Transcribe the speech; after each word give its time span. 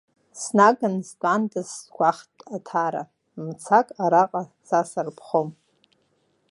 Снаган 0.41 0.95
стәанда 1.09 1.61
сгәахәт 1.71 2.37
Аҭара, 2.55 3.03
мцак 3.45 3.87
араҟа 4.05 4.41
са 4.67 4.79
сарԥхом. 4.89 5.49